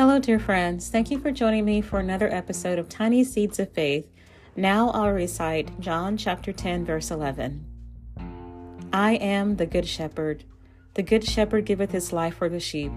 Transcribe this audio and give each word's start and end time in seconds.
Hello, 0.00 0.18
dear 0.18 0.38
friends. 0.38 0.88
Thank 0.88 1.10
you 1.10 1.20
for 1.20 1.30
joining 1.30 1.66
me 1.66 1.82
for 1.82 1.98
another 1.98 2.32
episode 2.32 2.78
of 2.78 2.88
Tiny 2.88 3.22
Seeds 3.22 3.58
of 3.58 3.70
Faith. 3.70 4.10
Now 4.56 4.88
I'll 4.92 5.12
recite 5.12 5.78
John 5.78 6.16
chapter 6.16 6.54
10, 6.54 6.86
verse 6.86 7.10
11. 7.10 7.66
I 8.94 9.16
am 9.16 9.56
the 9.56 9.66
good 9.66 9.86
shepherd. 9.86 10.44
The 10.94 11.02
good 11.02 11.22
shepherd 11.22 11.66
giveth 11.66 11.90
his 11.90 12.14
life 12.14 12.36
for 12.36 12.48
the 12.48 12.60
sheep. 12.60 12.92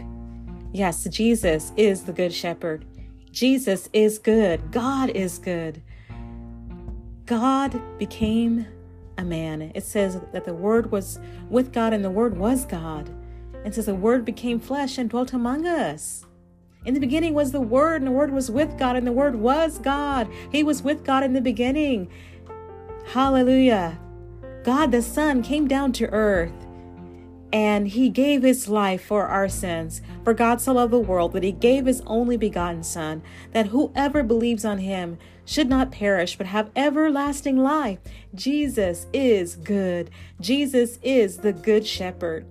Yes, 0.71 1.03
Jesus 1.03 1.73
is 1.75 2.03
the 2.03 2.13
good 2.13 2.31
shepherd. 2.31 2.85
Jesus 3.33 3.89
is 3.91 4.17
good. 4.17 4.71
God 4.71 5.09
is 5.09 5.39
good. 5.39 5.81
God 7.25 7.81
became 7.99 8.65
a 9.17 9.25
man. 9.25 9.73
It 9.75 9.83
says 9.83 10.21
that 10.31 10.45
the 10.45 10.53
Word 10.53 10.89
was 10.89 11.19
with 11.49 11.73
God 11.73 11.91
and 11.91 12.05
the 12.05 12.09
Word 12.09 12.37
was 12.37 12.63
God. 12.63 13.09
It 13.65 13.75
says 13.75 13.87
the 13.87 13.93
Word 13.93 14.23
became 14.23 14.57
flesh 14.57 14.97
and 14.97 15.09
dwelt 15.09 15.33
among 15.33 15.67
us. 15.67 16.25
In 16.85 16.93
the 16.93 16.99
beginning 16.99 17.33
was 17.33 17.51
the 17.51 17.61
Word, 17.61 18.01
and 18.01 18.07
the 18.07 18.11
Word 18.11 18.31
was 18.31 18.51
with 18.51 18.77
God, 18.77 18.95
and 18.95 19.07
the 19.07 19.11
Word 19.11 19.35
was 19.35 19.79
God. 19.79 20.27
He 20.51 20.63
was 20.63 20.83
with 20.83 21.03
God 21.03 21.23
in 21.23 21.33
the 21.33 21.41
beginning. 21.41 22.09
Hallelujah. 23.07 23.99
God 24.63 24.91
the 24.91 25.01
Son 25.01 25.43
came 25.43 25.67
down 25.67 25.91
to 25.93 26.09
earth 26.09 26.53
and 27.53 27.89
he 27.89 28.09
gave 28.09 28.41
his 28.41 28.67
life 28.67 29.05
for 29.05 29.27
our 29.27 29.47
sins. 29.47 30.01
For 30.23 30.33
God 30.33 30.59
so 30.59 30.73
loved 30.73 30.91
the 30.91 30.99
world 30.99 31.33
that 31.33 31.43
he 31.43 31.51
gave 31.51 31.85
his 31.85 32.01
only 32.07 32.35
begotten 32.35 32.81
Son, 32.83 33.21
that 33.51 33.67
whoever 33.67 34.23
believes 34.23 34.65
on 34.65 34.79
him 34.79 35.19
should 35.45 35.69
not 35.69 35.91
perish 35.91 36.35
but 36.35 36.47
have 36.47 36.71
everlasting 36.75 37.57
life. 37.57 37.99
Jesus 38.33 39.05
is 39.13 39.55
good. 39.55 40.09
Jesus 40.41 40.97
is 41.03 41.37
the 41.37 41.53
good 41.53 41.85
shepherd. 41.85 42.47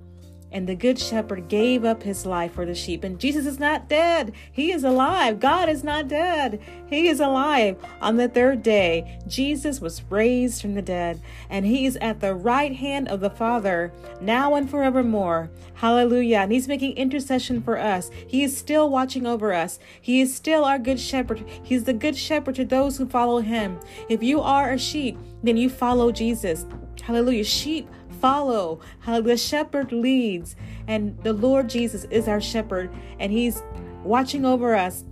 And 0.53 0.69
the 0.69 0.75
good 0.75 0.99
shepherd 0.99 1.49
gave 1.49 1.85
up 1.85 2.03
his 2.03 2.27
life 2.27 2.53
for 2.53 2.67
the 2.67 2.75
sheep. 2.75 3.05
And 3.05 3.19
Jesus 3.19 3.47
is 3.47 3.59
not 3.59 3.89
dead. 3.89 4.33
He 4.53 4.71
is 4.71 4.85
alive. 4.85 5.41
God 5.41 5.69
is 5.69 5.83
not 5.83 6.09
dead. 6.09 6.61
He 6.87 7.09
is 7.09 7.21
alive. 7.21 7.77
On 8.01 8.17
the 8.17 8.29
third 8.29 8.63
day, 8.63 9.19
Jesus 9.27 9.81
was 9.81 10.03
raised 10.11 10.61
from 10.61 10.75
the 10.75 10.83
dead. 10.83 11.21
And 11.49 11.65
he 11.65 11.87
is 11.87 11.97
at 11.97 12.21
the 12.21 12.35
right 12.35 12.75
hand 12.75 13.09
of 13.09 13.21
the 13.21 13.31
Father, 13.31 13.93
now 14.21 14.55
and 14.55 14.69
forevermore. 14.69 15.51
Hallelujah. 15.75 16.39
And 16.39 16.53
he's 16.53 16.69
making 16.69 16.97
intercession 16.97 17.63
for 17.63 17.79
us. 17.79 18.11
He 18.27 18.45
is 18.45 18.57
still 18.57 18.91
watching 18.91 19.27
over 19.27 19.53
us. 19.53 19.79
He 20.01 20.21
is 20.21 20.35
still 20.35 20.65
our 20.65 20.79
good 20.79 21.01
shepherd. 21.01 21.45
He's 21.63 21.85
the 21.85 21.93
good 21.93 22.17
shepherd 22.17 22.57
to 22.57 22.65
those 22.65 22.99
who 22.99 23.09
follow 23.09 23.41
him. 23.41 23.81
If 24.09 24.23
you 24.23 24.41
are 24.41 24.73
a 24.73 24.79
sheep, 24.79 25.19
then 25.43 25.57
you 25.57 25.71
follow 25.71 26.13
Jesus. 26.13 26.67
Hallelujah. 27.03 27.45
Sheep 27.45 27.89
follow 28.23 28.81
how 29.01 29.21
the 29.21 29.37
shepherd 29.37 29.93
leads. 29.93 30.57
And 30.87 31.23
the 31.25 31.33
Lord 31.33 31.69
Jesus 31.69 32.05
is 32.05 32.29
our 32.29 32.41
shepherd, 32.41 32.91
and 33.19 33.33
he's 33.33 33.63
watching 34.05 34.47
over 34.47 34.75
us 34.75 35.05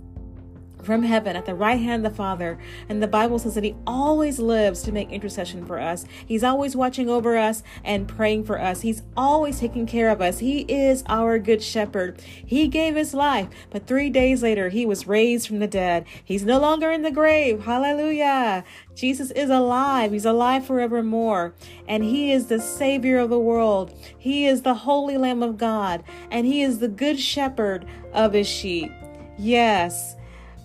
from 0.83 1.03
heaven 1.03 1.35
at 1.35 1.45
the 1.45 1.55
right 1.55 1.79
hand 1.79 2.05
of 2.05 2.11
the 2.11 2.17
Father. 2.17 2.57
And 2.89 3.01
the 3.01 3.07
Bible 3.07 3.39
says 3.39 3.55
that 3.55 3.63
He 3.63 3.75
always 3.85 4.39
lives 4.39 4.81
to 4.83 4.91
make 4.91 5.11
intercession 5.11 5.65
for 5.65 5.79
us. 5.79 6.05
He's 6.25 6.43
always 6.43 6.75
watching 6.75 7.09
over 7.09 7.37
us 7.37 7.63
and 7.83 8.07
praying 8.07 8.45
for 8.45 8.59
us. 8.59 8.81
He's 8.81 9.03
always 9.15 9.59
taking 9.59 9.85
care 9.85 10.09
of 10.09 10.21
us. 10.21 10.39
He 10.39 10.61
is 10.61 11.03
our 11.07 11.39
good 11.39 11.61
shepherd. 11.61 12.21
He 12.21 12.67
gave 12.67 12.95
His 12.95 13.13
life, 13.13 13.47
but 13.69 13.87
three 13.87 14.09
days 14.09 14.43
later, 14.43 14.69
He 14.69 14.85
was 14.85 15.07
raised 15.07 15.47
from 15.47 15.59
the 15.59 15.67
dead. 15.67 16.05
He's 16.23 16.43
no 16.43 16.59
longer 16.59 16.91
in 16.91 17.01
the 17.01 17.11
grave. 17.11 17.65
Hallelujah. 17.65 18.63
Jesus 18.95 19.31
is 19.31 19.49
alive. 19.49 20.11
He's 20.11 20.25
alive 20.25 20.65
forevermore. 20.65 21.53
And 21.87 22.03
He 22.03 22.31
is 22.31 22.47
the 22.47 22.59
Savior 22.59 23.19
of 23.19 23.29
the 23.29 23.39
world. 23.39 23.97
He 24.17 24.45
is 24.45 24.61
the 24.61 24.73
Holy 24.73 25.17
Lamb 25.17 25.43
of 25.43 25.57
God. 25.57 26.03
And 26.29 26.45
He 26.45 26.61
is 26.61 26.79
the 26.79 26.87
good 26.87 27.19
shepherd 27.19 27.85
of 28.13 28.33
His 28.33 28.47
sheep. 28.47 28.91
Yes. 29.37 30.15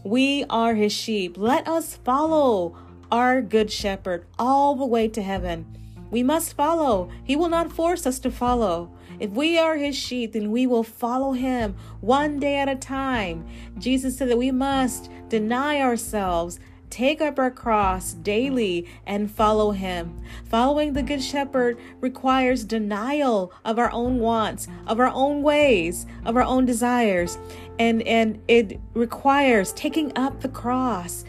We 0.07 0.45
are 0.49 0.77
his 0.77 0.93
sheep. 0.93 1.37
Let 1.37 1.67
us 1.67 1.97
follow 1.97 2.77
our 3.11 3.43
good 3.43 3.73
shepherd 3.73 4.25
all 4.39 4.77
the 4.77 4.87
way 4.87 5.09
to 5.09 5.21
heaven. 5.21 5.67
We 6.13 6.23
must 6.23 6.53
follow. 6.53 7.11
He 7.25 7.35
will 7.35 7.49
not 7.49 7.73
force 7.73 8.07
us 8.07 8.21
to 8.21 8.31
follow. 8.31 8.93
If 9.19 9.31
we 9.31 9.59
are 9.59 9.77
his 9.77 9.97
sheep, 9.97 10.35
then 10.35 10.53
we 10.53 10.65
will 10.65 10.85
follow 10.85 11.33
him 11.33 11.75
one 12.01 12.39
day 12.39 12.57
at 12.57 12.69
a 12.69 12.77
time. 12.77 13.49
Jesus 13.79 14.17
said 14.17 14.29
that 14.29 14.39
we 14.39 14.53
must 14.53 15.11
deny 15.29 15.81
ourselves, 15.81 16.61
take 16.89 17.21
up 17.21 17.37
our 17.37 17.51
cross 17.51 18.13
daily, 18.13 18.89
and 19.07 19.29
follow 19.29 19.73
him. 19.73 20.23
Following 20.45 20.93
the 20.93 21.03
Good 21.03 21.21
Shepherd 21.23 21.79
requires 22.01 22.63
denial 22.63 23.53
of 23.65 23.77
our 23.77 23.91
own 23.91 24.21
wants, 24.21 24.69
of 24.87 25.01
our 25.01 25.11
own 25.13 25.43
ways, 25.43 26.07
of 26.25 26.37
our 26.37 26.45
own 26.45 26.65
desires 26.65 27.39
and 27.79 28.03
and 28.03 28.43
it 28.49 28.81
requires 28.95 29.73
taking 29.73 30.17
up 30.17 30.41
the 30.41 30.49
cross 30.49 31.25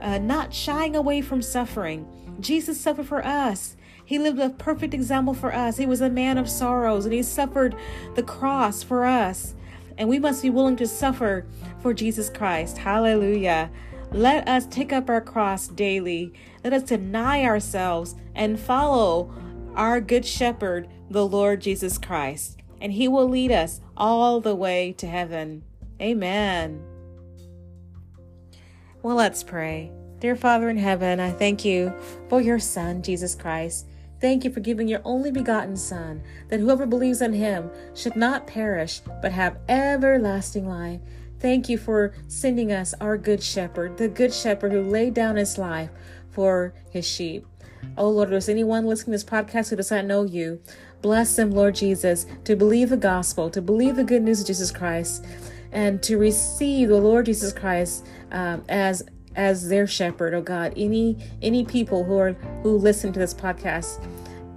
uh, 0.00 0.18
not 0.18 0.52
shying 0.52 0.96
away 0.96 1.20
from 1.20 1.42
suffering. 1.42 2.06
Jesus 2.40 2.80
suffered 2.80 3.06
for 3.06 3.24
us. 3.24 3.76
He 4.04 4.18
lived 4.18 4.38
a 4.38 4.50
perfect 4.50 4.94
example 4.94 5.34
for 5.34 5.54
us. 5.54 5.76
He 5.76 5.86
was 5.86 6.00
a 6.00 6.10
man 6.10 6.38
of 6.38 6.48
sorrows 6.48 7.04
and 7.04 7.14
he 7.14 7.22
suffered 7.22 7.76
the 8.14 8.22
cross 8.22 8.82
for 8.82 9.04
us. 9.04 9.54
And 9.98 10.08
we 10.08 10.18
must 10.18 10.42
be 10.42 10.50
willing 10.50 10.76
to 10.76 10.86
suffer 10.86 11.46
for 11.80 11.92
jesus 11.92 12.30
christ. 12.30 12.78
Hallelujah. 12.78 13.70
Let 14.10 14.48
us 14.48 14.66
take 14.66 14.92
up 14.92 15.08
our 15.08 15.20
cross 15.20 15.68
daily. 15.68 16.32
Let 16.64 16.72
us 16.72 16.82
deny 16.82 17.44
ourselves 17.44 18.16
and 18.34 18.58
follow 18.58 19.32
our 19.76 20.00
good 20.00 20.24
shepherd 20.24 20.88
the 21.10 21.26
lord 21.26 21.60
jesus 21.60 21.98
christ. 21.98 22.56
And 22.80 22.92
he 22.92 23.06
will 23.06 23.28
lead 23.28 23.52
us 23.52 23.80
all 23.96 24.40
the 24.40 24.56
way 24.56 24.92
to 24.94 25.06
heaven 25.06 25.62
Amen. 26.00 26.82
Well, 29.02 29.16
let's 29.16 29.42
pray. 29.42 29.92
Dear 30.18 30.36
Father 30.36 30.68
in 30.68 30.76
heaven, 30.76 31.20
I 31.20 31.30
thank 31.30 31.64
you 31.64 31.94
for 32.28 32.40
your 32.40 32.58
Son, 32.58 33.02
Jesus 33.02 33.34
Christ. 33.34 33.86
Thank 34.20 34.44
you 34.44 34.50
for 34.50 34.60
giving 34.60 34.86
your 34.86 35.00
only 35.04 35.30
begotten 35.30 35.76
Son, 35.76 36.22
that 36.48 36.60
whoever 36.60 36.84
believes 36.84 37.22
in 37.22 37.32
him 37.32 37.70
should 37.94 38.16
not 38.16 38.46
perish, 38.46 39.00
but 39.22 39.32
have 39.32 39.58
everlasting 39.68 40.68
life. 40.68 41.00
Thank 41.38 41.70
you 41.70 41.78
for 41.78 42.12
sending 42.28 42.70
us 42.70 42.92
our 43.00 43.16
good 43.16 43.42
shepherd, 43.42 43.96
the 43.96 44.08
good 44.08 44.34
shepherd 44.34 44.72
who 44.72 44.82
laid 44.82 45.14
down 45.14 45.36
his 45.36 45.56
life 45.56 45.88
for 46.28 46.74
his 46.90 47.06
sheep. 47.06 47.46
Oh 47.96 48.10
Lord, 48.10 48.28
if 48.28 48.30
there's 48.30 48.48
anyone 48.50 48.84
listening 48.84 49.18
to 49.18 49.24
this 49.24 49.24
podcast 49.24 49.70
who 49.70 49.76
does 49.76 49.90
not 49.90 50.04
know 50.04 50.24
you, 50.24 50.60
bless 51.00 51.36
them, 51.36 51.50
Lord 51.50 51.76
Jesus, 51.76 52.26
to 52.44 52.56
believe 52.56 52.90
the 52.90 52.98
gospel, 52.98 53.48
to 53.48 53.62
believe 53.62 53.96
the 53.96 54.04
good 54.04 54.22
news 54.22 54.42
of 54.42 54.46
Jesus 54.46 54.70
Christ 54.70 55.24
and 55.72 56.02
to 56.02 56.18
receive 56.18 56.88
the 56.88 56.96
Lord 56.96 57.26
Jesus 57.26 57.52
Christ 57.52 58.06
um, 58.32 58.64
as 58.68 59.02
as 59.36 59.68
their 59.68 59.86
shepherd, 59.86 60.34
oh 60.34 60.42
God. 60.42 60.72
Any 60.76 61.16
any 61.42 61.64
people 61.64 62.04
who 62.04 62.18
are 62.18 62.32
who 62.62 62.76
listen 62.76 63.12
to 63.12 63.18
this 63.18 63.34
podcast 63.34 64.04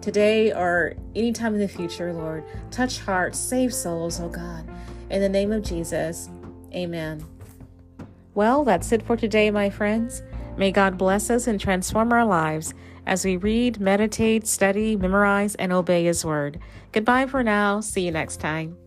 today 0.01 0.51
or 0.51 0.95
anytime 1.15 1.53
in 1.53 1.59
the 1.59 1.67
future, 1.67 2.13
Lord, 2.13 2.43
touch 2.71 2.99
hearts, 2.99 3.39
save 3.39 3.73
souls, 3.73 4.19
oh 4.19 4.29
God. 4.29 4.67
In 5.09 5.21
the 5.21 5.29
name 5.29 5.51
of 5.51 5.63
Jesus, 5.63 6.29
Amen. 6.73 7.23
Well, 8.35 8.63
that's 8.63 8.91
it 8.91 9.03
for 9.03 9.15
today, 9.15 9.51
my 9.51 9.69
friends. 9.69 10.23
May 10.57 10.71
God 10.71 10.97
bless 10.97 11.29
us 11.29 11.47
and 11.47 11.59
transform 11.59 12.11
our 12.11 12.25
lives 12.25 12.73
as 13.05 13.25
we 13.25 13.37
read, 13.37 13.79
meditate, 13.79 14.47
study, 14.47 14.95
memorize, 14.95 15.55
and 15.55 15.71
obey 15.71 16.05
His 16.05 16.25
Word. 16.25 16.59
Goodbye 16.91 17.27
for 17.27 17.43
now. 17.43 17.79
See 17.79 18.05
you 18.05 18.11
next 18.11 18.37
time. 18.37 18.82